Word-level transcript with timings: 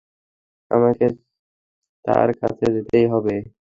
আমাকে 0.71 1.05
তার 2.05 2.29
কাছে 2.39 2.65
যেতেই 2.75 3.05
হবে! 3.13 3.35